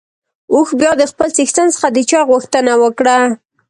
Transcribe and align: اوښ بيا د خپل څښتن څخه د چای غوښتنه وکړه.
اوښ 0.53 0.69
بيا 0.79 0.91
د 0.97 1.03
خپل 1.11 1.29
څښتن 1.35 1.67
څخه 1.75 1.87
د 1.95 1.97
چای 2.09 2.23
غوښتنه 2.29 2.73
وکړه. 2.83 3.17